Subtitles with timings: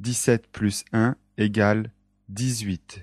[0.00, 1.90] 17 plus 1 égale
[2.28, 3.00] 18.